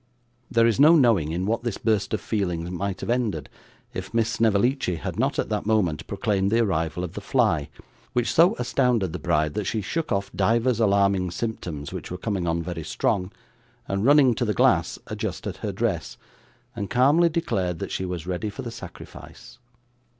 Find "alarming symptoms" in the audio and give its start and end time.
10.79-11.93